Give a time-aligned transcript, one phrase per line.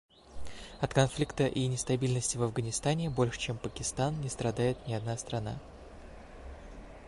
[0.79, 5.59] От конфликта и нестабильности в Афганистане больше чем Пакистан не страдает ни одна страна.